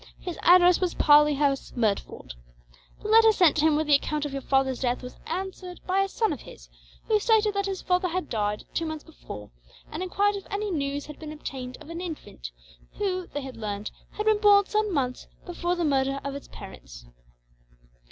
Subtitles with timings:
[0.17, 2.33] His address was Parley House, Merdford.
[3.03, 5.99] The letter sent to him with the account of your father's death was answered by
[6.01, 6.69] a son of his;
[7.05, 9.51] who stated that his father had died, two months before,
[9.91, 12.49] and enquired if any news had been obtained of an infant
[12.93, 17.05] who, they had learned, had been born some months before the murder of its parents.